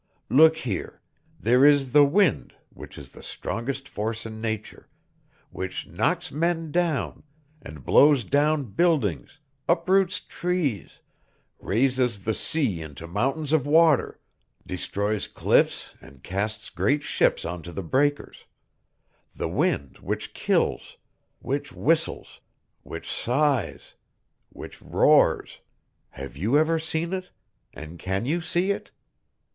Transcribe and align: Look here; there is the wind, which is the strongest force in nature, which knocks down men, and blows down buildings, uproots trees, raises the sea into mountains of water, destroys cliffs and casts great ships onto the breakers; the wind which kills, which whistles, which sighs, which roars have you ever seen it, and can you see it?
Look 0.31 0.57
here; 0.57 0.99
there 1.39 1.63
is 1.63 1.91
the 1.91 2.03
wind, 2.03 2.55
which 2.73 2.97
is 2.97 3.11
the 3.11 3.21
strongest 3.21 3.87
force 3.87 4.25
in 4.25 4.41
nature, 4.41 4.87
which 5.51 5.85
knocks 5.85 6.31
down 6.31 6.69
men, 6.73 7.23
and 7.61 7.85
blows 7.85 8.23
down 8.23 8.63
buildings, 8.71 9.37
uproots 9.69 10.19
trees, 10.19 11.01
raises 11.59 12.23
the 12.23 12.33
sea 12.33 12.81
into 12.81 13.05
mountains 13.05 13.53
of 13.53 13.67
water, 13.67 14.19
destroys 14.65 15.27
cliffs 15.27 15.93
and 16.01 16.23
casts 16.23 16.71
great 16.71 17.03
ships 17.03 17.45
onto 17.45 17.71
the 17.71 17.83
breakers; 17.83 18.45
the 19.35 19.47
wind 19.49 19.99
which 19.99 20.33
kills, 20.33 20.97
which 21.41 21.71
whistles, 21.71 22.39
which 22.81 23.07
sighs, 23.07 23.93
which 24.49 24.81
roars 24.81 25.59
have 26.09 26.35
you 26.35 26.57
ever 26.57 26.79
seen 26.79 27.13
it, 27.13 27.29
and 27.71 27.99
can 27.99 28.25
you 28.25 28.41
see 28.41 28.71
it? 28.71 28.89